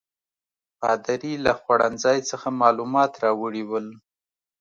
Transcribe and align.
پادري 0.79 1.33
له 1.45 1.51
خوړنځای 1.59 2.19
څخه 2.29 2.47
معلومات 2.61 3.11
راوړي 3.23 3.63
ول. 3.69 3.87